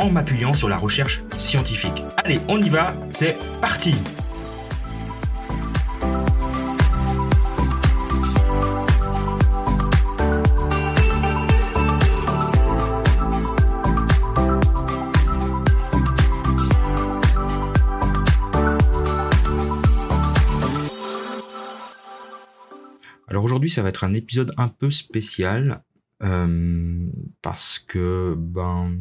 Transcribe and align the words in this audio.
en 0.00 0.08
m'appuyant 0.08 0.54
sur 0.54 0.70
la 0.70 0.78
recherche 0.78 1.22
scientifique. 1.36 2.02
Allez, 2.16 2.40
on 2.48 2.60
y 2.60 2.70
va, 2.70 2.94
c'est 3.10 3.36
parti 3.60 3.94
Alors 23.28 23.44
aujourd'hui, 23.44 23.70
ça 23.70 23.82
va 23.82 23.90
être 23.90 24.02
un 24.02 24.14
épisode 24.14 24.52
un 24.56 24.68
peu 24.68 24.90
spécial 24.90 25.84
euh, 26.22 27.06
parce 27.42 27.78
que 27.78 28.34
ben 28.36 28.98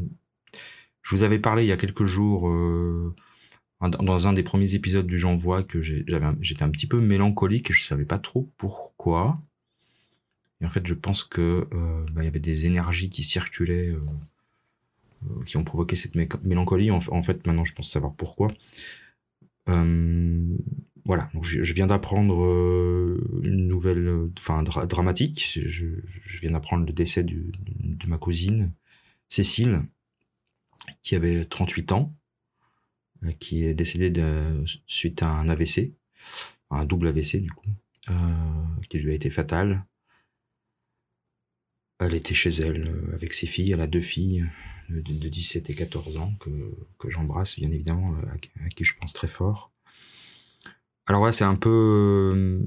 je 1.01 1.15
vous 1.15 1.23
avais 1.23 1.39
parlé 1.39 1.63
il 1.63 1.67
y 1.67 1.71
a 1.71 1.77
quelques 1.77 2.05
jours 2.05 2.49
euh, 2.49 3.15
dans 3.81 4.27
un 4.27 4.33
des 4.33 4.43
premiers 4.43 4.75
épisodes 4.75 5.07
du 5.07 5.17
J'envoie 5.17 5.63
que 5.63 5.81
j'étais 5.81 6.63
un 6.63 6.69
petit 6.69 6.87
peu 6.87 6.99
mélancolique 6.99 7.69
et 7.71 7.73
je 7.73 7.83
savais 7.83 8.05
pas 8.05 8.19
trop 8.19 8.49
pourquoi. 8.57 9.41
Et 10.61 10.65
en 10.65 10.69
fait, 10.69 10.85
je 10.85 10.93
pense 10.93 11.23
que 11.23 11.67
euh, 11.73 12.05
bah, 12.11 12.23
y 12.23 12.27
avait 12.27 12.39
des 12.39 12.65
énergies 12.65 13.09
qui 13.09 13.23
circulaient, 13.23 13.89
euh, 13.89 15.43
qui 15.45 15.55
ont 15.55 15.63
provoqué 15.63 15.95
cette 15.95 16.15
mélancolie. 16.15 16.91
En, 16.91 16.99
fait, 16.99 17.47
maintenant, 17.47 17.63
je 17.63 17.73
pense 17.73 17.89
savoir 17.89 18.13
pourquoi. 18.13 18.49
voilà, 21.05 21.29
je, 21.41 21.73
viens 21.73 21.87
d'apprendre 21.87 22.35
une 23.41 23.67
nouvelle, 23.67 24.29
enfin 24.37 24.63
dramatique. 24.63 25.59
Je, 25.65 25.85
viens 26.41 26.51
d'apprendre 26.51 26.85
le 26.85 26.91
décès 26.91 27.23
de 27.23 28.07
ma 28.07 28.17
cousine 28.17 28.73
Cécile, 29.29 29.83
qui 31.09 31.15
avait 31.15 31.43
38 31.43 31.91
ans, 31.93 32.15
euh, 33.23 33.31
qui 33.39 33.65
est 33.65 33.73
décédé 33.73 34.13
suite 34.85 35.23
à 35.23 35.27
un 35.27 35.49
AVC, 35.49 35.95
un 36.69 36.85
double 36.85 37.07
AVC 37.07 37.41
du 37.41 37.49
coup, 37.49 37.65
euh, 38.11 38.13
qui 38.91 38.99
lui 38.99 39.09
a 39.09 39.15
été 39.15 39.31
fatal. 39.31 39.87
Elle 41.97 42.13
était 42.13 42.35
chez 42.35 42.51
elle 42.51 42.89
euh, 42.89 43.15
avec 43.15 43.33
ses 43.33 43.47
filles, 43.47 43.71
elle 43.71 43.81
a 43.81 43.87
deux 43.87 44.01
filles 44.01 44.45
de, 44.89 45.01
17 45.01 45.71
et 45.71 45.73
14 45.73 46.17
ans 46.17 46.35
que, 46.39 47.09
j'embrasse 47.09 47.59
bien 47.59 47.71
évidemment, 47.71 48.15
à, 48.31 48.69
qui 48.69 48.83
je 48.83 48.93
pense 48.95 49.13
très 49.13 49.27
fort. 49.27 49.71
Alors 51.07 51.23
ouais, 51.23 51.31
c'est 51.31 51.43
un 51.43 51.55
peu... 51.55 52.63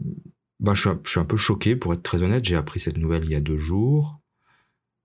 Bah, 0.58 0.74
je, 0.74 0.88
suis, 1.06 1.20
un 1.20 1.24
peu 1.24 1.36
choqué 1.36 1.76
pour 1.76 1.94
être 1.94 2.02
très 2.02 2.24
honnête, 2.24 2.44
j'ai 2.44 2.56
appris 2.56 2.80
cette 2.80 2.98
nouvelle 2.98 3.22
il 3.22 3.30
y 3.30 3.36
a 3.36 3.40
deux 3.40 3.58
jours. 3.58 4.18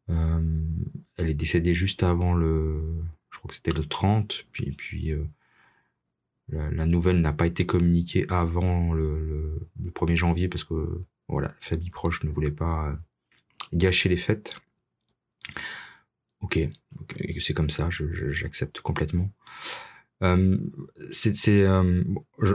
Elle 0.08 1.30
est 1.30 1.36
décédée 1.36 1.74
juste 1.74 2.02
avant 2.02 2.34
le, 2.34 3.04
je 3.32 3.38
crois 3.38 3.50
que 3.50 3.56
c'était 3.56 3.72
le 3.72 3.86
30, 3.86 4.46
puis, 4.52 4.72
puis 4.72 5.14
euh, 6.54 6.72
la, 6.72 6.86
nouvelle 6.86 7.20
n'a 7.20 7.34
pas 7.34 7.46
été 7.46 7.66
communiquée 7.66 8.26
avant 8.30 8.94
le, 8.94 9.70
1er 9.94 10.16
janvier 10.16 10.48
parce 10.48 10.64
que 10.64 11.02
voilà, 11.28 11.50
la 11.50 11.56
famille 11.60 11.90
proche 11.90 12.24
ne 12.24 12.30
voulait 12.30 12.52
pas 12.52 12.90
euh, 12.90 12.96
gâcher 13.74 14.10
les 14.10 14.18
fêtes. 14.18 14.60
Ok, 16.42 16.60
c'est 17.40 17.54
comme 17.54 17.70
ça, 17.70 17.90
j'accepte 17.90 18.82
complètement. 18.82 19.30
Euh, 20.24 20.58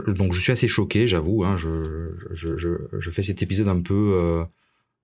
donc 0.07 0.33
je 0.33 0.39
suis 0.39 0.51
assez 0.51 0.67
choqué, 0.67 1.05
j'avoue. 1.05 1.43
Hein, 1.43 1.57
je, 1.57 2.15
je, 2.31 2.57
je, 2.57 3.09
fais 3.11 3.21
cet 3.21 3.43
épisode 3.43 3.67
un 3.67 3.81
peu 3.81 4.45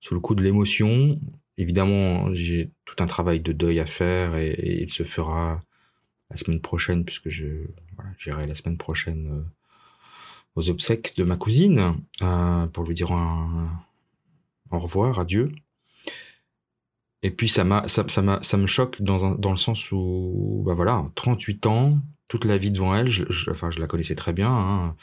sous 0.00 0.14
le 0.14 0.20
coup 0.20 0.34
de 0.34 0.42
l'émotion. 0.42 1.20
Évidemment, 1.60 2.34
j'ai 2.34 2.70
tout 2.86 2.96
un 3.00 3.06
travail 3.06 3.40
de 3.40 3.52
deuil 3.52 3.80
à 3.80 3.84
faire 3.84 4.34
et, 4.34 4.80
il 4.80 4.88
se 4.88 5.02
fera 5.02 5.60
la 6.30 6.38
semaine 6.38 6.62
prochaine 6.62 7.04
puisque 7.04 7.28
je 7.28 7.48
voilà, 7.96 8.12
j'irai 8.16 8.46
la 8.46 8.54
semaine 8.54 8.78
prochaine 8.78 9.28
euh, 9.30 9.42
aux 10.54 10.70
obsèques 10.70 11.14
de 11.18 11.24
ma 11.24 11.36
cousine 11.36 11.96
euh, 12.22 12.66
pour 12.68 12.84
lui 12.84 12.94
dire 12.94 13.12
un, 13.12 13.78
au 14.70 14.78
revoir, 14.78 15.18
adieu. 15.18 15.52
Et 17.22 17.30
puis 17.30 17.50
ça 17.50 17.64
m'a 17.64 17.86
ça, 17.88 18.06
ça, 18.08 18.56
me 18.56 18.66
choque 18.66 19.02
dans 19.02 19.34
dans 19.34 19.50
le 19.50 19.56
sens 19.56 19.92
où 19.92 20.62
bah 20.64 20.72
voilà, 20.72 21.10
38 21.14 21.66
ans, 21.66 21.98
toute 22.28 22.46
la 22.46 22.56
vie 22.56 22.70
devant 22.70 22.94
elle, 22.94 23.08
je, 23.08 23.50
enfin 23.50 23.70
je 23.70 23.80
la 23.80 23.86
connaissais 23.86 24.14
très 24.14 24.32
bien. 24.32 24.50
Hein. 24.50 24.96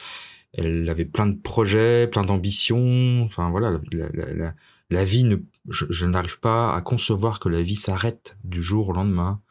Elle 0.54 0.90
avait 0.90 1.06
plein 1.06 1.28
de 1.28 1.40
projets, 1.40 2.08
plein 2.08 2.24
d'ambitions. 2.24 3.22
Enfin 3.22 3.52
voilà, 3.52 3.80
la 3.92 4.56
vie 4.90 5.24
ne, 5.24 5.38
je, 5.70 6.06
n'arrive 6.06 6.40
pas 6.40 6.74
à 6.76 6.82
concevoir 6.82 7.40
que 7.40 7.50
la 7.50 7.62
vie 7.62 7.76
s'arrête 7.76 8.38
du 8.44 8.62
jour 8.62 8.90
au 8.90 8.94
lendemain 8.94 9.42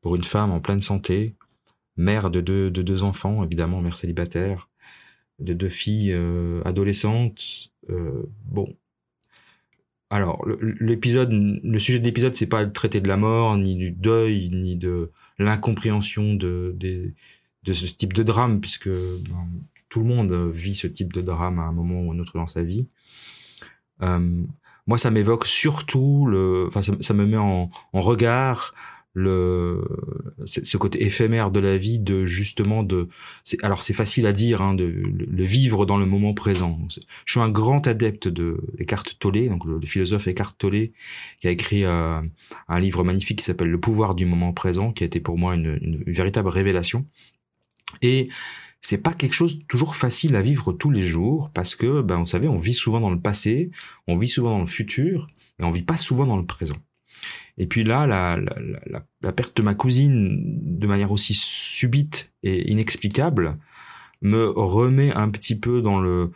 pour 0.00 0.16
une 0.16 0.24
femme 0.24 0.50
en 0.50 0.60
pleine 0.60 0.80
santé, 0.80 1.34
mère 1.96 2.30
de 2.30 2.40
deux, 2.40 2.70
de 2.70 2.82
deux 2.82 3.02
enfants, 3.02 3.44
évidemment, 3.44 3.82
mère 3.82 3.96
célibataire, 3.96 4.68
de 5.38 5.52
deux 5.52 5.68
filles 5.68 6.14
euh, 6.16 6.62
adolescentes. 6.64 7.70
Euh, 7.90 8.22
bon. 8.46 8.74
Alors, 10.08 10.44
l'épisode, 10.80 11.30
le 11.30 11.78
sujet 11.78 12.00
de 12.00 12.04
l'épisode, 12.04 12.34
c'est 12.34 12.46
pas 12.46 12.64
le 12.64 12.72
traiter 12.72 13.00
de 13.00 13.08
la 13.08 13.16
mort, 13.16 13.56
ni 13.56 13.76
du 13.76 13.92
deuil, 13.92 14.48
ni 14.50 14.76
de 14.76 15.12
l'incompréhension 15.38 16.34
de, 16.34 16.76
ce 17.64 17.86
type 17.86 18.12
de 18.14 18.22
drame, 18.22 18.60
puisque 18.60 18.88
ben, 18.88 19.48
tout 19.88 20.00
le 20.00 20.06
monde 20.06 20.32
vit 20.52 20.74
ce 20.74 20.88
type 20.88 21.12
de 21.12 21.20
drame 21.20 21.58
à 21.58 21.62
un 21.62 21.72
moment 21.72 22.00
ou 22.00 22.12
un 22.12 22.18
autre 22.18 22.32
dans 22.34 22.46
sa 22.46 22.62
vie. 22.62 22.88
Euh, 24.02 24.42
moi, 24.90 24.98
ça 24.98 25.12
m'évoque 25.12 25.46
surtout 25.46 26.26
le, 26.26 26.64
enfin, 26.66 26.82
ça, 26.82 27.14
me 27.14 27.24
met 27.24 27.36
en, 27.36 27.70
en, 27.92 28.00
le 29.12 29.84
ce 30.44 30.76
côté 30.76 31.04
éphémère 31.04 31.52
de 31.52 31.60
la 31.60 31.76
vie 31.76 32.00
de 32.00 32.24
justement 32.24 32.82
de 32.82 33.08
alors 33.62 33.82
c'est 33.82 33.94
facile 33.94 34.26
à 34.26 34.32
dire 34.32 34.62
hein, 34.62 34.74
de 34.74 34.84
le, 34.84 35.44
vivre 35.44 35.86
dans 35.86 35.96
le 35.96 36.06
moment 36.06 36.34
présent. 36.34 36.76
Je 37.24 37.32
suis 37.32 37.40
un 37.40 37.48
grand 37.48 37.86
adepte 37.86 38.26
de 38.26 38.56
Eckhart 38.80 39.04
Tolle 39.20 39.48
donc 39.48 39.64
le, 39.64 39.80
philosophe 39.80 40.26
Eckhart 40.26 40.56
Tolle 40.58 40.90
qui 41.40 41.46
a 41.46 41.50
écrit 41.50 41.84
euh, 41.84 42.20
un 42.68 42.80
livre 42.80 43.04
magnifique 43.04 43.38
qui 43.38 43.44
s'appelle 43.44 43.70
Le 43.70 43.80
pouvoir 43.80 44.16
du 44.16 44.26
moment 44.26 44.52
présent 44.52 44.92
qui 44.92 45.04
a 45.04 45.06
été 45.06 45.20
pour 45.20 45.38
moi 45.38 45.54
une, 45.54 45.78
une 45.80 46.02
véritable 46.06 46.48
révélation 46.48 47.06
et 48.02 48.28
c'est 48.82 49.02
pas 49.02 49.12
quelque 49.12 49.34
chose 49.34 49.60
toujours 49.68 49.94
facile 49.94 50.36
à 50.36 50.42
vivre 50.42 50.72
tous 50.72 50.90
les 50.90 51.02
jours 51.02 51.50
parce 51.52 51.76
que, 51.76 52.00
ben, 52.00 52.16
vous 52.16 52.26
savez, 52.26 52.48
on 52.48 52.56
vit 52.56 52.74
souvent 52.74 53.00
dans 53.00 53.10
le 53.10 53.20
passé, 53.20 53.70
on 54.06 54.16
vit 54.16 54.28
souvent 54.28 54.50
dans 54.50 54.60
le 54.60 54.66
futur 54.66 55.28
et 55.58 55.64
on 55.64 55.70
vit 55.70 55.82
pas 55.82 55.96
souvent 55.98 56.26
dans 56.26 56.38
le 56.38 56.46
présent. 56.46 56.76
Et 57.58 57.66
puis 57.66 57.84
là, 57.84 58.06
la, 58.06 58.38
la, 58.38 59.02
la, 59.20 59.32
perte 59.32 59.56
de 59.56 59.62
ma 59.62 59.74
cousine 59.74 60.78
de 60.78 60.86
manière 60.86 61.12
aussi 61.12 61.34
subite 61.34 62.32
et 62.42 62.70
inexplicable 62.70 63.58
me 64.22 64.48
remet 64.48 65.12
un 65.12 65.28
petit 65.28 65.58
peu 65.58 65.82
dans 65.82 66.00
le 66.00 66.30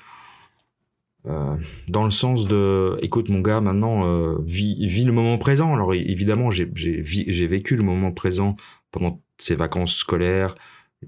euh, 1.27 1.57
dans 1.89 2.05
le 2.05 2.11
sens 2.11 2.47
de 2.47 2.99
écoute 3.01 3.31
mon 3.31 3.41
gars 3.41 3.63
maintenant 3.63 4.07
euh, 4.07 4.37
vis, 4.45 4.85
vis 4.87 5.05
le 5.05 5.13
moment 5.13 5.39
présent 5.39 5.73
alors 5.73 5.95
évidemment 5.95 6.51
j'ai 6.51 6.71
j'ai 6.75 7.47
vécu 7.47 7.77
le 7.77 7.83
moment 7.83 8.13
présent 8.13 8.57
pendant 8.91 9.23
ces 9.39 9.55
vacances 9.55 9.95
scolaires 9.97 10.55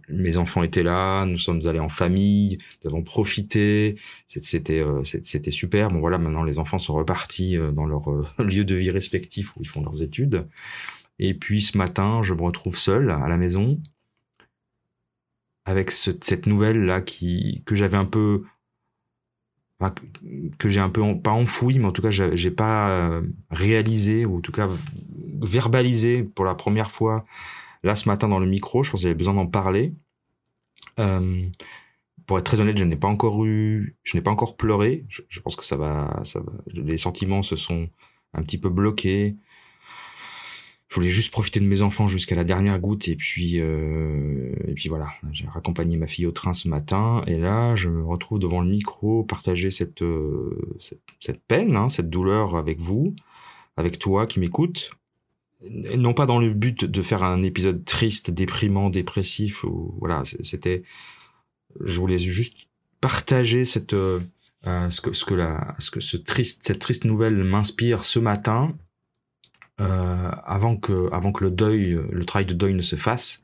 mes 0.09 0.37
enfants 0.37 0.63
étaient 0.63 0.83
là, 0.83 1.25
nous 1.27 1.37
sommes 1.37 1.61
allés 1.67 1.79
en 1.79 1.89
famille, 1.89 2.59
nous 2.83 2.91
avons 2.91 3.03
profité, 3.03 3.99
c'était 4.27 4.81
euh, 4.81 5.03
c'était 5.05 5.51
super. 5.51 5.91
Bon 5.91 6.01
voilà, 6.01 6.19
maintenant 6.19 6.45
les 6.45 6.59
enfants 6.59 6.79
sont 6.79 6.95
repartis 6.95 7.57
euh, 7.57 7.73
dans 7.73 7.87
leur 7.87 8.09
euh, 8.11 8.27
lieu 8.39 8.65
de 8.65 8.75
vie 8.75 8.91
respectif 8.91 9.57
où 9.57 9.61
ils 9.63 9.69
font 9.69 9.83
leurs 9.83 10.03
études. 10.03 10.47
Et 11.19 11.35
puis 11.35 11.61
ce 11.61 11.79
matin, 11.79 12.23
je 12.23 12.35
me 12.35 12.43
retrouve 12.43 12.77
seul 12.77 13.11
à 13.11 13.29
la 13.29 13.37
maison 13.37 13.81
avec 15.65 15.91
cette 15.91 16.47
nouvelle 16.47 16.85
là 16.85 17.01
qui 17.01 17.63
que 17.67 17.75
j'avais 17.75 17.97
un 17.97 18.05
peu 18.05 18.45
que 20.59 20.69
j'ai 20.69 20.81
un 20.81 20.89
peu 20.89 21.03
pas 21.21 21.33
enfoui, 21.33 21.79
mais 21.79 21.87
en 21.87 21.93
tout 21.93 22.03
cas 22.03 22.11
j'ai 22.11 22.51
pas 22.51 23.21
réalisé 23.51 24.25
ou 24.25 24.39
en 24.39 24.41
tout 24.41 24.53
cas 24.53 24.69
verbalisé 25.43 26.23
pour 26.23 26.45
la 26.45 26.55
première 26.55 26.91
fois 26.91 27.25
Là, 27.83 27.95
ce 27.95 28.09
matin, 28.09 28.29
dans 28.29 28.39
le 28.39 28.47
micro, 28.47 28.83
je 28.83 28.91
pense 28.91 29.01
qu'il 29.01 29.07
y 29.07 29.11
avait 29.11 29.19
besoin 29.19 29.35
d'en 29.35 29.47
parler. 29.47 29.93
Euh, 30.99 31.49
pour 32.27 32.39
être 32.39 32.45
très 32.45 32.61
honnête, 32.61 32.77
je 32.77 32.85
n'ai 32.85 32.97
pas 32.97 33.09
encore 33.09 33.45
eu, 33.45 33.97
je 34.03 34.17
n'ai 34.17 34.23
pas 34.23 34.31
encore 34.31 34.57
pleuré. 34.57 35.05
Je, 35.09 35.41
pense 35.41 35.57
que 35.57 35.65
ça 35.65 35.77
va, 35.77 36.21
ça 36.25 36.41
va, 36.41 36.53
les 36.73 36.97
sentiments 36.97 37.43
se 37.43 37.57
sont 37.57 37.89
un 38.35 38.43
petit 38.43 38.59
peu 38.59 38.69
bloqués. 38.69 39.37
voulais 40.95 41.09
juste 41.09 41.31
profiter 41.31 41.61
de 41.61 41.67
mes 41.67 41.83
enfants 41.83 42.09
jusqu'à 42.09 42.35
la 42.35 42.45
dernière 42.45 42.79
goutte 42.81 43.07
et 43.09 43.17
puis 43.17 43.61
euh, 43.61 44.55
et 44.67 44.73
puis 44.73 44.89
voilà 44.89 45.09
j'ai 45.31 45.47
raccompagné 45.47 45.99
ma 45.99 46.07
fille 46.07 46.27
au 46.27 46.33
train 46.33 46.55
ce 46.55 46.69
matin 46.69 47.23
et 47.27 47.37
là 47.37 47.77
je 47.77 47.91
me 47.91 48.03
retrouve 48.03 48.39
devant 48.39 48.63
le 48.63 48.69
micro 48.71 49.23
partager 49.23 49.71
cette 49.71 50.01
euh, 50.01 50.79
cette, 50.79 51.43
peine 51.47 51.77
hein, 51.77 51.91
cette 51.91 52.09
douleur 52.09 52.57
avec 52.57 52.81
vous 52.81 53.15
avec 53.77 53.99
toi 53.99 54.27
qui 54.27 54.41
m'écoute 54.41 54.91
non 55.71 56.15
pas 56.15 56.27
dans 56.27 56.39
le 56.39 56.53
but 56.53 56.85
de 56.85 57.03
faire 57.03 57.23
un 57.23 57.43
épisode 57.43 57.85
triste 57.85 58.31
déprimant 58.31 58.91
dépressif 58.91 59.65
ou 59.65 59.95
voilà 59.99 60.23
c'était 60.43 60.83
je 61.85 62.01
voulais 62.01 62.19
juste 62.19 62.69
partager 63.01 63.65
cette 63.65 63.95
euh, 63.95 64.21
ce 64.91 65.01
que 65.01 65.13
ce 65.13 65.25
que 65.25 65.35
la 65.35 65.75
ce 65.79 65.91
que 65.91 66.01
ce 66.01 66.17
triste 66.17 66.67
cette 66.67 66.79
triste 66.79 67.05
nouvelle 67.05 67.45
m'inspire 67.45 68.05
ce 68.05 68.19
matin 68.19 68.75
euh, 69.81 70.31
avant 70.45 70.77
que 70.77 71.13
avant 71.13 71.33
que 71.33 71.45
le 71.45 71.51
deuil, 71.51 71.99
le 72.11 72.25
travail 72.25 72.47
de 72.47 72.55
deuil 72.55 72.75
ne 72.75 72.83
se 72.83 72.97
fasse, 72.97 73.43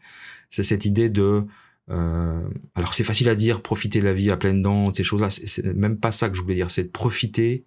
c'est 0.49 0.63
cette 0.63 0.87
idée 0.87 1.11
de 1.11 1.45
euh, 1.91 2.49
alors 2.75 2.95
c'est 2.95 3.05
facile 3.05 3.29
à 3.29 3.35
dire, 3.35 3.63
profiter 3.63 4.01
de 4.01 4.05
la 4.05 4.13
vie 4.15 4.31
à 4.31 4.37
pleines 4.37 4.63
dents, 4.63 4.93
ces 4.93 5.03
choses-là. 5.03 5.31
C'est 5.31 5.65
même 5.75 5.99
pas 5.99 6.13
ça 6.13 6.29
que 6.31 6.37
je 6.37 6.43
voulais 6.43 6.55
dire. 6.55 6.71
C'est 6.71 6.85
de 6.85 6.89
profiter 6.89 7.67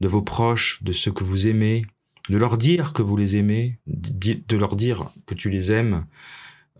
de 0.00 0.08
vos 0.08 0.22
proches, 0.22 0.82
de 0.82 0.92
ceux 0.92 1.12
que 1.12 1.24
vous 1.24 1.46
aimez, 1.48 1.86
de 2.28 2.38
leur 2.38 2.58
dire 2.58 2.92
que 2.92 3.02
vous 3.02 3.16
les 3.16 3.36
aimez, 3.36 3.78
de 3.86 4.56
leur 4.56 4.76
dire 4.76 5.10
que 5.26 5.34
tu 5.34 5.50
les 5.50 5.72
aimes, 5.72 6.06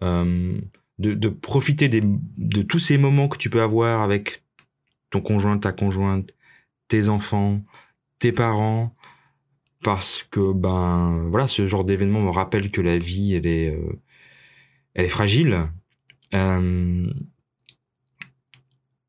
euh, 0.03 0.59
de, 0.99 1.15
de, 1.15 1.29
profiter 1.29 1.89
des, 1.89 2.03
de 2.03 2.63
tous 2.63 2.79
ces 2.79 2.99
moments 2.99 3.29
que 3.29 3.37
tu 3.37 3.51
peux 3.51 3.63
avoir 3.63 4.03
avec 4.03 4.43
ton 5.11 5.21
conjoint, 5.21 5.59
ta 5.59 5.73
conjointe, 5.73 6.35
tes 6.89 7.09
enfants, 7.09 7.63
tes 8.19 8.33
parents, 8.33 8.95
parce 9.83 10.23
que 10.23 10.53
ben 10.53 11.29
voilà 11.29 11.47
ce 11.47 11.67
genre 11.67 11.85
d'événement 11.85 12.23
me 12.23 12.31
rappelle 12.31 12.71
que 12.71 12.81
la 12.81 12.99
vie 12.99 13.35
elle 13.35 13.47
est 13.47 13.69
euh, 13.69 14.01
elle 14.95 15.05
est 15.07 15.11
fragile. 15.11 15.69
Euh, 16.33 17.07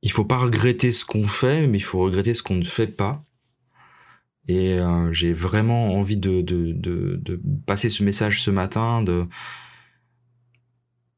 il 0.01 0.11
faut 0.11 0.25
pas 0.25 0.37
regretter 0.37 0.91
ce 0.91 1.05
qu'on 1.05 1.25
fait 1.27 1.65
mais 1.67 1.77
il 1.77 1.83
faut 1.83 1.99
regretter 1.99 2.33
ce 2.33 2.43
qu'on 2.43 2.55
ne 2.55 2.63
fait 2.63 2.87
pas 2.87 3.23
et 4.47 4.73
euh, 4.73 5.11
j'ai 5.11 5.33
vraiment 5.33 5.95
envie 5.95 6.17
de, 6.17 6.41
de, 6.41 6.71
de, 6.73 7.41
passer 7.65 7.89
ce 7.89 8.03
message 8.03 8.43
ce 8.43 8.51
matin 8.51 9.03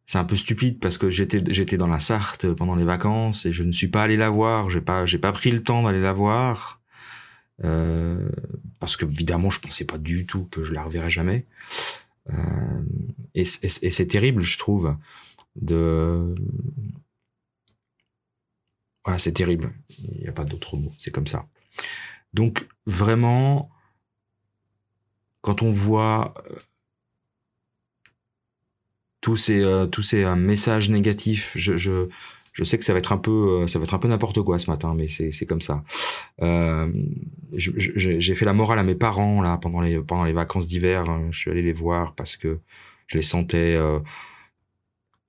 c'est 0.06 0.18
un 0.18 0.24
peu 0.24 0.38
stupide 0.38 0.79
parce 0.79 0.97
que 0.97 1.09
j'étais 1.09 1.77
dans 1.77 1.88
la 1.88 2.00
Sarthe 2.00 2.53
pendant 2.53 2.75
les 2.75 2.85
vacances 2.85 3.45
et 3.45 3.51
je 3.51 3.63
ne 3.63 3.71
suis 3.71 3.89
pas 3.89 4.03
allé 4.03 4.15
la 4.18 4.29
voir 4.29 4.69
j'ai 4.69 4.81
pas 4.81 5.06
pas 5.21 5.31
pris 5.31 5.51
le 5.51 5.62
temps 5.62 5.83
d'aller 5.83 6.01
la 6.01 6.13
voir 6.13 6.77
euh, 7.63 8.29
parce 8.79 8.97
que 8.97 9.06
évidemment 9.06 9.50
je 9.50 9.59
pensais 9.59 9.85
pas 9.85 9.97
du 9.97 10.25
tout 10.25 10.45
que 10.45 10.63
je 10.63 10.74
la 10.74 10.83
reverrais 10.83 11.09
jamais. 11.09 11.45
Euh, 12.29 12.83
et, 13.33 13.45
c'est 13.45 14.07
terrible, 14.07 14.41
je 14.41 14.57
trouve, 14.57 14.95
voilà, 19.06 19.19
c'est 19.19 19.31
terrible. 19.31 19.74
Il 20.00 20.21
n'y 20.21 20.27
a 20.27 20.33
pas 20.33 20.44
d'autre 20.44 20.75
mot. 20.75 20.91
C'est 20.97 21.12
comme 21.12 21.27
ça. 21.27 21.47
Donc 22.33 22.68
vraiment, 22.85 23.69
quand 25.41 25.62
on 25.62 25.71
voit 25.71 26.33
euh, 26.50 26.56
tous 29.21 29.35
ces 29.35 29.88
tous 29.91 30.03
ces 30.03 30.25
messages 30.35 30.89
négatifs, 30.89 31.53
je, 31.57 31.77
je 32.57 32.63
sais 32.63 32.79
que 32.79 32.83
ça 32.83 32.91
va 32.94 32.97
être 32.97 33.12
un 33.12 33.19
peu, 33.19 33.62
euh, 33.62 33.68
ça 33.68 33.77
va 33.77 33.85
être 33.85 33.94
un 33.94 34.00
peu 34.00 34.07
n'importe 34.07 34.41
quoi 34.41 34.57
ce 34.57 34.68
matin, 34.71 34.95
mais 34.95 35.07
c'est 35.07 35.45
comme 35.45 35.62
ça. 35.62 35.83
Euh, 36.41 36.91
j'ai 37.53 38.33
fait 38.33 38.45
la 38.45 38.53
morale 38.53 38.79
à 38.79 38.83
mes 38.83 38.95
parents 38.95 39.44
là 39.44 39.59
pendant 39.59 39.79
les 39.79 40.00
pendant 40.00 40.24
les 40.24 40.33
vacances 40.33 40.65
d'hiver. 40.65 41.06
Je 41.29 41.38
suis 41.38 41.51
allé 41.51 41.62
les 41.62 41.71
voir 41.71 42.15
parce 42.15 42.35
que 42.35 42.59
je 43.06 43.18
les 43.18 43.21
sentais 43.21 43.75
euh, 43.75 44.00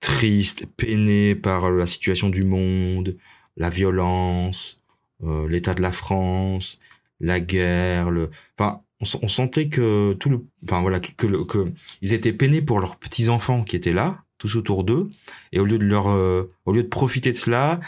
tristes, 0.00 0.64
peinés 0.78 1.34
par 1.34 1.70
la 1.70 1.86
situation 1.86 2.30
du 2.30 2.44
monde, 2.44 3.14
la 3.58 3.68
violence, 3.68 4.82
euh, 5.22 5.46
l'état 5.48 5.74
de 5.74 5.82
la 5.82 5.92
France, 5.92 6.80
la 7.20 7.40
guerre, 7.40 8.10
le, 8.10 8.30
enfin 8.58 8.82
on, 9.00 9.28
sentait 9.28 9.68
que 9.68 10.14
tout 10.14 10.28
le, 10.28 10.44
enfin 10.64 10.80
voilà, 10.80 11.00
que, 11.00 11.12
que, 11.12 11.72
ils 12.02 12.14
étaient 12.14 12.32
peinés 12.32 12.62
pour 12.62 12.80
leurs 12.80 12.96
petits 12.96 13.28
enfants 13.28 13.62
qui 13.62 13.76
étaient 13.76 13.92
là, 13.92 14.24
tous 14.38 14.56
autour 14.56 14.84
d'eux, 14.84 15.10
et 15.52 15.60
au 15.60 15.64
lieu 15.64 15.78
de 15.78 15.84
leur, 15.84 16.08
euh, 16.08 16.48
au 16.64 16.72
lieu 16.72 16.82
de 16.82 16.88
profiter 16.88 17.30
de 17.30 17.36
cela, 17.36 17.80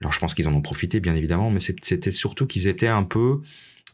alors 0.00 0.12
je 0.12 0.18
pense 0.18 0.34
qu'ils 0.34 0.48
en 0.48 0.54
ont 0.54 0.62
profité 0.62 1.00
bien 1.00 1.14
évidemment, 1.14 1.50
mais 1.50 1.60
c'était 1.60 2.10
surtout 2.10 2.46
qu'ils 2.46 2.66
étaient 2.68 2.88
un 2.88 3.04
peu 3.04 3.40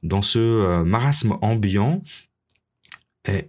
dans 0.02 0.22
ce 0.22 0.38
euh, 0.38 0.84
marasme 0.84 1.36
ambiant. 1.40 2.02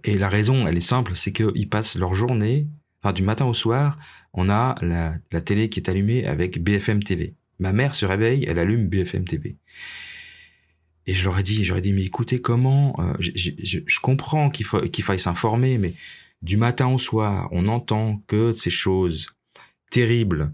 Et, 0.02 0.18
la 0.18 0.28
raison, 0.28 0.66
elle 0.66 0.76
est 0.76 0.80
simple, 0.80 1.12
c'est 1.14 1.32
qu'ils 1.32 1.68
passent 1.68 1.96
leur 1.96 2.12
journée, 2.12 2.66
enfin 3.00 3.12
du 3.12 3.22
matin 3.22 3.44
au 3.44 3.54
soir, 3.54 3.96
on 4.32 4.50
a 4.50 4.74
la 4.82 5.40
télé 5.40 5.68
qui 5.68 5.78
est 5.78 5.88
allumée 5.88 6.26
avec 6.26 6.60
BFM 6.60 7.00
TV. 7.00 7.36
Ma 7.60 7.72
mère 7.72 7.94
se 7.94 8.04
réveille, 8.04 8.44
elle 8.48 8.58
allume 8.58 8.88
BFM 8.88 9.24
TV. 9.24 9.56
Et 11.08 11.14
je 11.14 11.24
leur 11.24 11.38
ai 11.38 11.42
dit, 11.42 11.64
j'aurais 11.64 11.80
dit, 11.80 11.94
mais 11.94 12.04
écoutez, 12.04 12.42
comment 12.42 12.94
euh, 12.98 13.14
je, 13.18 14.00
comprends 14.00 14.50
qu'il 14.50 14.66
faut 14.66 14.82
qu'il 14.82 15.02
faille 15.02 15.18
s'informer, 15.18 15.78
mais 15.78 15.94
du 16.42 16.58
matin 16.58 16.86
au 16.88 16.98
soir, 16.98 17.48
on 17.50 17.66
entend 17.66 18.22
que 18.26 18.52
ces 18.52 18.68
choses 18.68 19.28
terribles, 19.90 20.52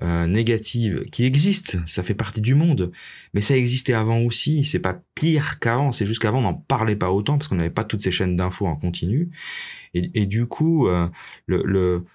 euh, 0.00 0.26
négatives, 0.26 1.04
qui 1.12 1.26
existent, 1.26 1.76
ça 1.86 2.02
fait 2.02 2.14
partie 2.14 2.40
du 2.40 2.54
monde, 2.54 2.90
mais 3.34 3.42
ça 3.42 3.54
existait 3.54 3.92
avant 3.92 4.20
aussi, 4.20 4.64
c'est 4.64 4.78
pas 4.78 4.98
pire 5.14 5.58
qu'avant, 5.58 5.92
c'est 5.92 6.06
juste 6.06 6.22
qu'avant 6.22 6.38
on 6.38 6.42
n'en 6.42 6.54
parlait 6.54 6.96
pas 6.96 7.12
autant 7.12 7.36
parce 7.36 7.48
qu'on 7.48 7.56
n'avait 7.56 7.68
pas 7.68 7.84
toutes 7.84 8.00
ces 8.00 8.10
chaînes 8.10 8.34
d'infos 8.34 8.66
en 8.66 8.76
continu, 8.76 9.28
et, 9.92 10.24
du 10.24 10.46
coup, 10.46 10.88
euh, 10.88 11.06
le, 11.46 12.06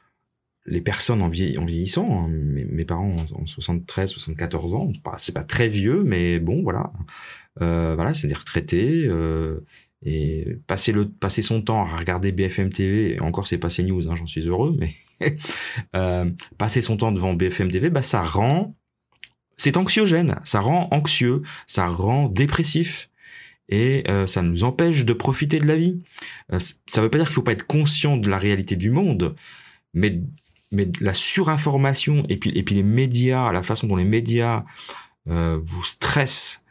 les 0.68 0.81
personnes 0.81 1.22
en, 1.22 1.30
vieillissant, 1.30 2.25
hein, 2.25 2.28
mes, 2.30 2.86
parents 2.86 3.16
ont 3.34 3.46
73, 3.46 4.12
74 4.12 4.75
ans, 4.75 4.92
c'est 5.18 5.34
pas 5.34 5.44
très 5.44 5.68
vieux, 5.68 6.04
mais 6.04 6.40
bon, 6.40 6.62
voilà, 6.62 6.92
euh, 7.62 7.94
voilà, 7.96 8.14
c'est 8.14 8.28
des 8.28 8.34
retraités, 8.34 9.06
euh, 9.08 9.66
et 10.04 10.60
passer 10.68 10.92
le 10.92 11.10
passer 11.10 11.42
son 11.42 11.62
temps 11.64 11.84
à 11.84 11.98
regarder 11.98 12.31
BFM 12.31 12.69
TV 12.69 13.19
encore 13.19 13.48
c'est 13.48 13.58
pas 13.58 13.69
CNews 13.69 14.08
hein, 14.08 14.16
j'en 14.16 14.28
suis 14.28 14.42
heureux 14.42 14.78
mais 14.78 14.94
euh, 15.96 16.30
passer 16.60 16.82
son 16.82 16.98
temps 16.98 17.12
devant 17.12 17.34
BFM 17.34 17.72
TV 17.72 17.89
bah 17.89 18.03
ça 18.03 18.22
rend 18.22 18.75
c'est 19.58 19.75
anxiogène 19.75 20.36
ça 20.44 20.60
rend 20.60 20.88
anxieux 20.91 21.41
ça 21.65 21.88
rend 21.88 22.30
dépressif 22.30 23.10
et 23.70 24.03
euh, 24.10 24.27
ça 24.27 24.41
nous 24.41 24.63
empêche 24.63 25.06
de 25.06 25.13
profiter 25.13 25.60
de 25.60 25.65
la 25.65 25.75
vie. 25.75 26.00
Euh, 26.53 26.60
ça 26.60 27.01
veut 27.01 27.10
pas 27.10 27.18
dire 27.18 27.27
qu'il 27.27 27.36
faut 27.36 27.41
pas 27.41 27.51
être 27.51 27.68
conscient 27.68 28.18
de 28.18 28.30
la 28.30 28.38
réalité 28.38 28.75
du 28.75 28.89
monde 28.89 29.36
mais 29.94 30.22
mais 30.71 30.89
la 31.00 31.13
surinformation 31.13 32.25
et 32.29 32.38
puis 32.38 32.51
et 32.55 32.63
puis 32.63 32.75
les 32.75 32.83
médias 32.83 33.51
la 33.51 33.63
façon 33.63 33.88
dont 33.88 33.95
les 33.95 34.05
médias 34.05 34.65
euh, 35.27 35.59
vous 35.63 35.83
stressent 35.83 36.63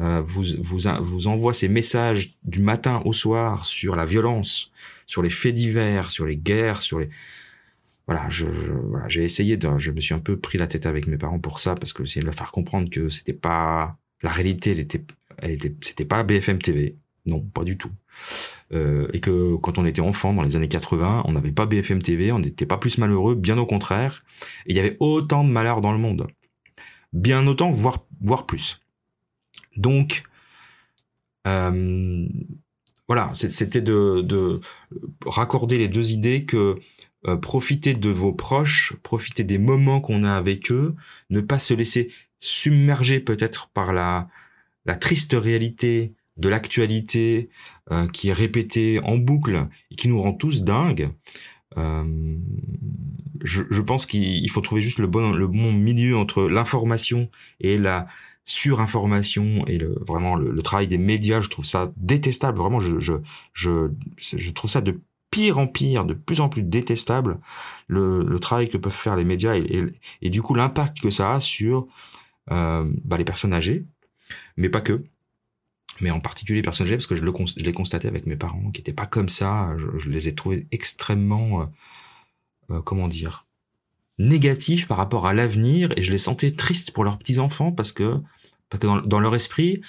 euh, 0.00 0.20
vous, 0.22 0.42
vous, 0.58 0.80
vous 1.00 1.28
envoie 1.28 1.52
ces 1.52 1.68
messages 1.68 2.32
du 2.42 2.60
matin 2.60 3.00
au 3.04 3.12
soir 3.12 3.64
sur 3.64 3.94
la 3.94 4.04
violence, 4.04 4.72
sur 5.06 5.22
les 5.22 5.30
faits 5.30 5.54
divers, 5.54 6.10
sur 6.10 6.26
les 6.26 6.36
guerres, 6.36 6.80
sur 6.82 6.98
les 6.98 7.10
voilà, 8.06 8.28
je, 8.28 8.44
voilà, 8.44 9.08
j'ai 9.08 9.24
essayé 9.24 9.56
de, 9.56 9.78
je 9.78 9.90
me 9.90 10.00
suis 10.00 10.12
un 10.12 10.18
peu 10.18 10.36
pris 10.36 10.58
la 10.58 10.66
tête 10.66 10.84
avec 10.84 11.06
mes 11.06 11.16
parents 11.16 11.38
pour 11.38 11.58
ça 11.58 11.74
parce 11.74 11.92
que 11.92 12.04
c'est 12.04 12.20
de 12.20 12.24
leur 12.26 12.34
faire 12.34 12.50
comprendre 12.50 12.90
que 12.90 13.08
c'était 13.08 13.32
pas 13.32 13.96
la 14.20 14.30
réalité, 14.30 14.72
elle 14.72 14.80
était, 14.80 15.04
elle 15.38 15.52
était, 15.52 15.74
c'était 15.80 16.04
pas 16.04 16.22
BFM 16.22 16.58
TV, 16.58 16.96
non, 17.26 17.40
pas 17.40 17.64
du 17.64 17.78
tout. 17.78 17.90
Euh, 18.72 19.08
et 19.12 19.20
que 19.20 19.56
quand 19.56 19.78
on 19.78 19.86
était 19.86 20.00
enfant 20.00 20.34
dans 20.34 20.42
les 20.42 20.56
années 20.56 20.68
80, 20.68 21.22
on 21.26 21.32
n'avait 21.32 21.52
pas 21.52 21.66
BFM 21.66 22.02
TV, 22.02 22.32
on 22.32 22.38
n'était 22.38 22.66
pas 22.66 22.78
plus 22.78 22.98
malheureux, 22.98 23.34
bien 23.34 23.56
au 23.56 23.66
contraire. 23.66 24.22
Et 24.66 24.72
il 24.72 24.76
y 24.76 24.80
avait 24.80 24.96
autant 25.00 25.44
de 25.44 25.50
malheurs 25.50 25.80
dans 25.80 25.92
le 25.92 25.98
monde, 25.98 26.26
bien 27.12 27.46
autant, 27.46 27.70
voire 27.70 28.46
plus. 28.46 28.82
Donc, 29.76 30.24
euh, 31.46 32.28
voilà, 33.08 33.30
c'était 33.34 33.80
de, 33.80 34.60
raccorder 35.26 35.78
les 35.78 35.88
deux 35.88 36.12
idées 36.12 36.44
que 36.44 36.78
euh, 37.26 37.36
profiter 37.36 37.94
de 37.94 38.10
vos 38.10 38.32
proches, 38.32 38.94
profiter 39.02 39.44
des 39.44 39.58
moments 39.58 40.00
qu'on 40.02 40.24
a 40.24 40.36
avec 40.36 40.70
eux, 40.70 40.94
ne 41.30 41.40
pas 41.40 41.58
se 41.58 41.72
laisser 41.72 42.12
submerger 42.38 43.20
peut-être 43.20 43.68
par 43.68 43.94
la 43.94 44.28
triste 45.00 45.34
réalité 45.38 46.14
de 46.36 46.48
l'actualité 46.48 47.48
euh, 47.90 48.08
qui 48.08 48.28
est 48.28 48.32
répétée 48.32 49.00
en 49.04 49.16
boucle 49.16 49.68
et 49.90 49.94
qui 49.96 50.08
nous 50.08 50.20
rend 50.20 50.32
tous 50.32 50.64
dingues. 50.64 51.10
je, 51.76 53.62
je, 53.70 53.82
pense 53.82 54.06
qu'il 54.06 54.50
faut 54.50 54.60
trouver 54.60 54.82
juste 54.82 54.98
le 54.98 55.06
bon, 55.06 55.32
le 55.32 55.46
bon 55.46 55.72
milieu 55.72 56.16
entre 56.16 56.44
l'information 56.44 57.28
et 57.60 57.76
la, 57.78 58.06
surinformation 58.44 59.64
et 59.66 59.78
le, 59.78 59.96
vraiment 60.06 60.36
le, 60.36 60.62
travail 60.62 60.86
des 60.86 60.98
médias, 60.98 61.40
je 61.40 61.48
trouve 61.48 61.64
ça 61.64 61.92
détestable. 61.96 62.58
Vraiment, 62.58 62.80
je, 62.80 62.98
je, 63.00 63.14
je, 63.52 63.90
je 64.16 64.50
trouve 64.52 64.70
ça 64.70 64.80
de 64.80 65.00
pire 65.30 65.58
en 65.58 65.66
pire, 65.66 66.04
de 66.04 66.14
plus 66.14 66.40
en 66.40 66.48
plus 66.48 66.62
détestable, 66.62 67.40
le, 67.88 68.22
le 68.22 68.38
travail 68.38 68.68
que 68.68 68.76
peuvent 68.76 68.92
faire 68.92 69.16
les 69.16 69.24
médias 69.24 69.56
et, 69.56 69.84
et, 70.22 70.30
du 70.30 70.42
coup 70.42 70.54
l'impact 70.54 71.00
que 71.00 71.10
ça 71.10 71.34
a 71.34 71.40
sur 71.40 71.88
euh, 72.52 72.88
bah, 73.04 73.16
les 73.16 73.24
personnes 73.24 73.52
âgées, 73.52 73.84
mais 74.56 74.68
pas 74.68 74.80
que. 74.80 75.02
Mais 76.00 76.10
en 76.10 76.20
particulier 76.20 76.60
les 76.60 76.62
parce 76.62 77.06
que 77.06 77.14
je 77.14 77.24
l'ai 77.24 77.72
constaté 77.72 78.08
avec 78.08 78.26
mes 78.26 78.36
parents 78.36 78.70
qui 78.70 78.80
étaient 78.80 78.92
pas 78.92 79.06
comme 79.06 79.28
ça. 79.28 79.74
Je, 79.98 80.08
les 80.08 80.28
ai 80.28 80.34
trouvés 80.34 80.66
extrêmement, 80.72 81.62
euh, 81.62 81.64
euh, 82.70 82.82
comment 82.82 83.08
dire, 83.08 83.46
négatifs 84.18 84.86
par 84.88 84.96
rapport 84.96 85.26
à 85.26 85.34
l'avenir 85.34 85.92
et 85.96 86.02
je 86.02 86.12
les 86.12 86.18
sentais 86.18 86.52
tristes 86.52 86.92
pour 86.92 87.04
leurs 87.04 87.18
petits 87.18 87.38
enfants 87.38 87.72
parce 87.72 87.92
que 87.92 88.18
parce 88.70 88.80
que 88.80 89.06
dans, 89.06 89.20
leur 89.20 89.34
esprit, 89.34 89.82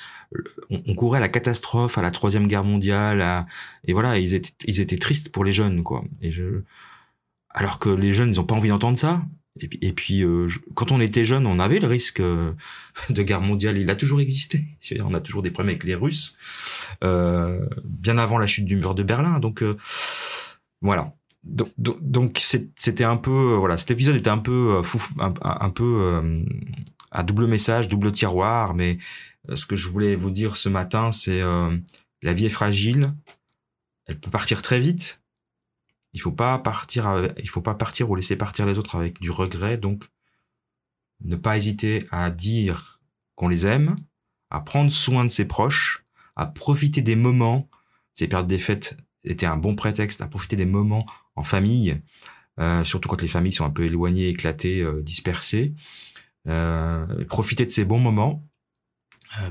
on, 0.70 0.96
courait 0.96 1.18
à 1.18 1.22
la 1.22 1.30
catastrophe, 1.30 1.98
à 1.98 2.02
la 2.02 2.12
troisième 2.12 2.46
guerre 2.46 2.66
mondiale, 2.66 3.48
et 3.86 3.94
voilà, 3.94 4.20
ils 4.20 4.36
étaient 4.36 4.54
ils 4.66 4.82
étaient 4.82 4.98
tristes 4.98 5.32
pour 5.32 5.44
les 5.44 5.52
jeunes 5.52 5.82
quoi. 5.82 6.04
Et 6.22 6.30
je 6.32 6.62
alors 7.50 7.80
que 7.80 7.90
les 7.90 8.14
jeunes 8.14 8.30
ils 8.30 8.40
ont 8.40 8.44
pas 8.44 8.56
envie 8.56 8.70
d'entendre 8.70 8.98
ça. 8.98 9.24
Et 9.62 9.94
puis, 9.94 10.24
euh, 10.24 10.48
quand 10.74 10.92
on 10.92 11.00
était 11.00 11.24
jeune, 11.24 11.46
on 11.46 11.60
avait 11.60 11.80
le 11.80 11.88
risque 11.88 12.20
euh, 12.20 12.52
de 13.10 13.24
guerre 13.24 13.40
mondiale. 13.40 13.78
Il 13.78 13.90
a 13.90 13.96
toujours 13.96 14.20
existé. 14.20 14.66
On 15.00 15.14
a 15.14 15.22
toujours 15.22 15.44
des 15.44 15.52
problèmes 15.52 15.76
avec 15.76 15.86
les 15.86 15.96
Russes, 15.96 16.38
euh, 17.04 17.66
bien 17.86 18.18
avant 18.18 18.38
la 18.38 18.48
chute 18.48 18.66
du 18.66 18.76
mur 18.76 18.96
de 18.96 19.04
Berlin. 19.04 19.40
Donc 19.40 19.64
voilà. 20.82 21.14
Donc, 21.44 22.40
c'était 22.40 23.04
un 23.04 23.18
peu 23.18 23.54
voilà 23.54 23.78
cet 23.78 23.92
épisode 23.92 24.16
était 24.16 24.32
un 24.32 24.40
peu 24.40 24.82
fou, 24.82 25.00
un, 25.20 25.70
peu 25.70 26.44
à 27.12 27.22
double 27.22 27.46
message 27.46 27.88
double 27.88 28.12
tiroir 28.12 28.74
mais 28.74 28.98
ce 29.54 29.68
que 29.68 29.76
je 29.76 29.88
voulais 29.88 30.16
vous 30.16 30.32
dire 30.32 30.58
ce 30.58 30.70
matin 30.70 31.12
c'est 31.12 31.42
la 32.24 32.34
vie 32.34 32.48
est 32.48 32.50
fragile 32.50 33.14
elle 34.08 34.20
peut 34.20 34.32
partir 34.32 34.64
très 34.64 34.80
vite 34.80 35.22
il 36.16 36.22
faut 36.22 36.32
pas 36.32 36.58
partir, 36.58 37.30
il 37.38 37.50
faut 37.50 37.62
pas 37.62 37.76
partir 37.76 38.10
ou 38.10 38.16
laisser 38.16 38.38
partir 38.38 38.66
les 38.66 38.80
autres 38.80 38.96
avec 38.96 39.20
du 39.20 39.30
regret. 39.30 39.78
Donc, 39.78 40.06
ne 41.22 41.36
pas 41.36 41.58
hésiter 41.58 42.08
à 42.10 42.32
dire 42.32 43.02
qu'on 43.36 43.50
les 43.50 43.68
aime, 43.68 43.98
à 44.50 44.62
prendre 44.62 44.92
soin 44.92 45.26
de 45.26 45.30
ses 45.30 45.48
proches, 45.48 46.06
à 46.38 46.46
profiter 46.46 47.02
des 47.02 47.18
moments. 47.18 47.70
Ces 48.14 48.30
périodes 48.30 48.48
des 48.48 48.60
fêtes 48.60 48.98
étaient 49.26 49.46
un 49.46 49.58
bon 49.58 49.76
prétexte 49.76 50.22
à 50.22 50.28
profiter 50.28 50.56
des 50.56 50.66
moments 50.66 51.06
en 51.36 51.44
famille, 51.44 52.02
euh, 52.62 52.86
surtout 52.86 53.10
quand 53.10 53.22
les 53.22 53.28
familles 53.28 53.52
sont 53.52 53.66
un 53.66 53.70
peu 53.70 53.84
éloignées, 53.84 54.30
éclatées, 54.30 54.82
euh, 54.82 55.02
dispersées. 55.02 55.74
Euh, 56.48 57.26
profiter 57.26 57.66
de 57.66 57.72
ces 57.72 57.84
bons 57.84 58.00
moments, 58.00 58.48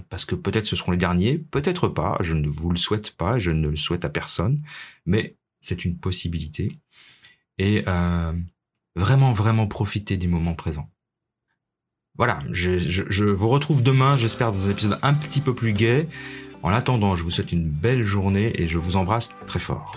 parce 0.08 0.24
que 0.24 0.34
peut-être 0.34 0.64
ce 0.64 0.76
seront 0.76 0.92
les 0.92 0.96
derniers, 0.96 1.36
peut-être 1.36 1.88
pas, 1.88 2.16
je 2.20 2.32
ne 2.32 2.48
vous 2.48 2.70
le 2.70 2.76
souhaite 2.76 3.10
pas, 3.16 3.38
je 3.38 3.50
ne 3.50 3.68
le 3.68 3.76
souhaite 3.76 4.06
à 4.06 4.08
personne, 4.08 4.62
mais 5.04 5.36
c'est 5.64 5.84
une 5.84 5.98
possibilité. 5.98 6.78
Et 7.58 7.82
euh, 7.86 8.32
vraiment, 8.96 9.32
vraiment 9.32 9.66
profiter 9.66 10.16
du 10.16 10.28
moment 10.28 10.54
présent. 10.54 10.90
Voilà, 12.16 12.42
je, 12.52 12.78
je 12.78 13.24
vous 13.24 13.48
retrouve 13.48 13.82
demain, 13.82 14.16
j'espère, 14.16 14.52
dans 14.52 14.68
un 14.68 14.70
épisode 14.70 14.98
un 15.02 15.14
petit 15.14 15.40
peu 15.40 15.54
plus 15.54 15.72
gai. 15.72 16.06
En 16.62 16.70
attendant, 16.70 17.16
je 17.16 17.24
vous 17.24 17.30
souhaite 17.30 17.52
une 17.52 17.68
belle 17.68 18.02
journée 18.02 18.60
et 18.60 18.68
je 18.68 18.78
vous 18.78 18.96
embrasse 18.96 19.36
très 19.46 19.58
fort. 19.58 19.96